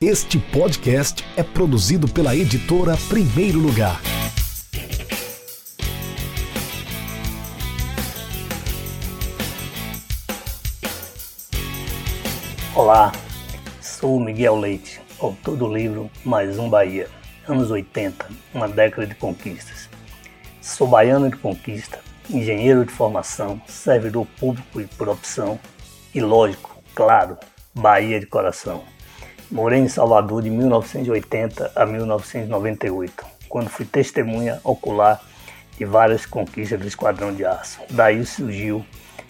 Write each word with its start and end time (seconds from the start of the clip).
Este 0.00 0.38
podcast 0.38 1.24
é 1.36 1.42
produzido 1.42 2.06
pela 2.06 2.36
editora 2.36 2.96
Primeiro 3.08 3.58
Lugar. 3.58 4.00
Olá, 12.76 13.10
sou 13.80 14.20
Miguel 14.20 14.60
Leite, 14.60 15.00
autor 15.18 15.56
do 15.56 15.66
livro 15.66 16.08
Mais 16.24 16.60
um 16.60 16.70
Bahia, 16.70 17.08
anos 17.48 17.68
80, 17.72 18.30
uma 18.54 18.68
década 18.68 19.04
de 19.04 19.16
conquistas. 19.16 19.90
Sou 20.62 20.86
baiano 20.86 21.28
de 21.28 21.36
conquista, 21.38 21.98
engenheiro 22.30 22.84
de 22.84 22.92
formação, 22.92 23.60
servidor 23.66 24.28
público 24.38 24.80
e 24.80 24.86
por 24.86 25.08
opção, 25.08 25.58
e 26.14 26.20
lógico, 26.20 26.80
claro, 26.94 27.36
Bahia 27.74 28.20
de 28.20 28.26
coração. 28.26 28.84
Morei 29.50 29.80
em 29.80 29.88
Salvador 29.88 30.42
de 30.42 30.50
1980 30.50 31.72
a 31.74 31.86
1998, 31.86 33.24
quando 33.48 33.70
fui 33.70 33.86
testemunha 33.86 34.60
ocular 34.62 35.22
de 35.78 35.86
várias 35.86 36.26
conquistas 36.26 36.78
do 36.78 36.86
Esquadrão 36.86 37.32
de 37.32 37.46
Aço. 37.46 37.80
Daí 37.88 38.26
surgiu 38.26 38.84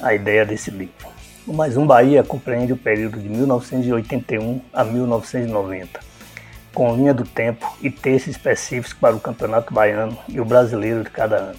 a 0.00 0.12
ideia 0.12 0.44
desse 0.44 0.68
livro. 0.68 1.06
O 1.46 1.52
Mais 1.52 1.76
Um 1.76 1.86
Bahia 1.86 2.24
compreende 2.24 2.72
o 2.72 2.76
período 2.76 3.20
de 3.20 3.28
1981 3.28 4.60
a 4.72 4.82
1990, 4.82 6.00
com 6.74 6.96
linha 6.96 7.14
do 7.14 7.24
tempo 7.24 7.72
e 7.80 7.88
textos 7.88 8.34
específicos 8.34 8.92
para 8.92 9.14
o 9.14 9.20
Campeonato 9.20 9.72
Baiano 9.72 10.18
e 10.28 10.40
o 10.40 10.44
Brasileiro 10.44 11.04
de 11.04 11.10
cada 11.10 11.36
ano, 11.36 11.58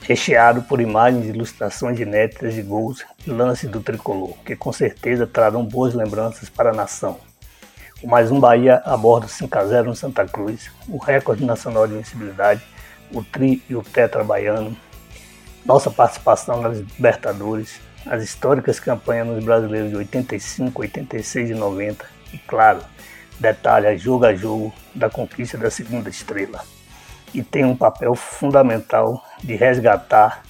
recheado 0.00 0.62
por 0.62 0.80
imagens 0.80 1.26
e 1.26 1.28
ilustrações 1.28 2.00
inéditas 2.00 2.54
de 2.54 2.62
gols 2.62 3.04
e 3.26 3.30
lances 3.30 3.68
do 3.68 3.80
tricolor, 3.80 4.32
que 4.42 4.56
com 4.56 4.72
certeza 4.72 5.26
trarão 5.26 5.62
boas 5.62 5.92
lembranças 5.92 6.48
para 6.48 6.70
a 6.70 6.74
nação. 6.74 7.18
O 8.04 8.06
mais 8.06 8.30
um 8.30 8.38
Bahia 8.38 8.82
aborda 8.84 9.26
5x0 9.26 9.84
no 9.84 9.96
Santa 9.96 10.26
Cruz, 10.26 10.70
o 10.86 10.98
recorde 10.98 11.42
nacional 11.42 11.86
de 11.86 11.94
invencibilidade, 11.94 12.62
o 13.10 13.24
Tri 13.24 13.62
e 13.66 13.74
o 13.74 13.82
Tetra 13.82 14.22
Baiano, 14.22 14.76
nossa 15.64 15.90
participação 15.90 16.60
nas 16.60 16.80
Libertadores, 16.80 17.80
as 18.04 18.22
históricas 18.22 18.78
campanhas 18.78 19.26
nos 19.26 19.42
brasileiros 19.42 19.88
de 19.88 19.96
85, 19.96 20.82
86 20.82 21.48
e 21.48 21.54
90 21.54 22.04
e, 22.34 22.36
claro, 22.40 22.80
detalha 23.40 23.96
jogo 23.96 24.26
a 24.26 24.34
jogo 24.34 24.70
da 24.94 25.08
conquista 25.08 25.56
da 25.56 25.70
segunda 25.70 26.10
estrela. 26.10 26.60
E 27.32 27.42
tem 27.42 27.64
um 27.64 27.74
papel 27.74 28.14
fundamental 28.14 29.24
de 29.42 29.56
resgatar 29.56 30.42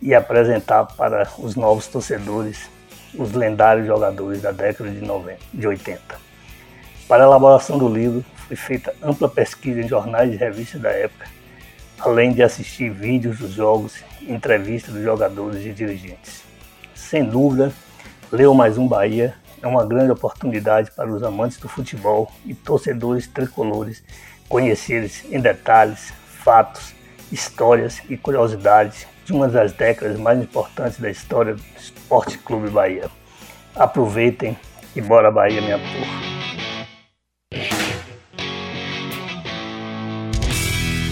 e 0.00 0.14
apresentar 0.14 0.86
para 0.86 1.28
os 1.36 1.54
novos 1.54 1.86
torcedores 1.86 2.70
os 3.14 3.32
lendários 3.32 3.86
jogadores 3.86 4.40
da 4.40 4.52
década 4.52 4.90
de, 4.90 5.02
90, 5.02 5.38
de 5.52 5.66
80. 5.66 6.23
Para 7.08 7.24
a 7.24 7.26
elaboração 7.26 7.76
do 7.76 7.88
livro, 7.88 8.24
foi 8.46 8.56
feita 8.56 8.94
ampla 9.02 9.28
pesquisa 9.28 9.80
em 9.80 9.88
jornais 9.88 10.32
e 10.32 10.36
revistas 10.36 10.80
da 10.80 10.90
época, 10.90 11.26
além 11.98 12.32
de 12.32 12.42
assistir 12.42 12.90
vídeos 12.90 13.38
dos 13.38 13.52
jogos 13.52 14.02
entrevistas 14.22 14.94
dos 14.94 15.02
jogadores 15.02 15.64
e 15.64 15.72
dirigentes. 15.72 16.42
Sem 16.94 17.24
dúvida, 17.24 17.72
ler 18.32 18.46
o 18.46 18.54
Mais 18.54 18.78
Um 18.78 18.88
Bahia 18.88 19.34
é 19.62 19.66
uma 19.66 19.84
grande 19.84 20.12
oportunidade 20.12 20.90
para 20.92 21.10
os 21.10 21.22
amantes 21.22 21.58
do 21.58 21.68
futebol 21.68 22.30
e 22.44 22.54
torcedores 22.54 23.26
tricolores 23.26 24.02
conhecerem 24.48 25.10
em 25.30 25.40
detalhes, 25.40 26.12
fatos, 26.26 26.94
histórias 27.30 28.00
e 28.08 28.16
curiosidades 28.16 29.06
de 29.24 29.32
uma 29.32 29.48
das 29.48 29.72
décadas 29.72 30.18
mais 30.18 30.38
importantes 30.40 30.98
da 30.98 31.10
história 31.10 31.54
do 31.54 31.62
Esporte 31.76 32.38
Clube 32.38 32.70
Bahia. 32.70 33.10
Aproveitem 33.74 34.56
e 34.94 35.00
bora 35.00 35.30
Bahia, 35.30 35.60
minha 35.60 35.78
porra! 35.78 36.23